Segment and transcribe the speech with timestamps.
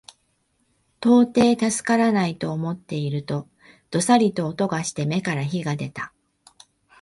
[0.99, 3.47] 到底助からないと思っていると、
[3.91, 6.11] どさりと音がして眼から火が出た